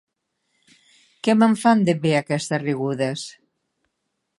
Que 1.27 1.37
me'n 1.41 1.55
fan, 1.65 1.85
de 1.91 1.95
bé, 2.07 2.17
aquestes 2.23 2.65
rigudes. 2.67 3.29